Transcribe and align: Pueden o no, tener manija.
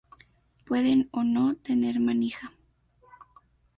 Pueden 0.65 1.09
o 1.11 1.23
no, 1.23 1.53
tener 1.57 1.99
manija. 1.99 2.51